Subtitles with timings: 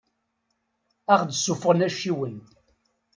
[1.11, 2.37] Ad aɣ-d-ssuffɣen acciwen.